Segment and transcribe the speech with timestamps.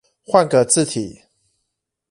[0.25, 1.21] 換個字體